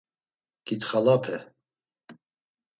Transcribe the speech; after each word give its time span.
Ǩitxalape... 0.67 1.35